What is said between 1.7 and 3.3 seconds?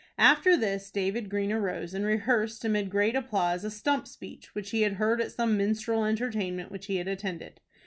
and rehearsed amid great